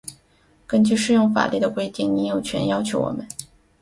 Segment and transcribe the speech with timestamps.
[0.65, 3.27] 根据适用法律的规定，您有权要求我们：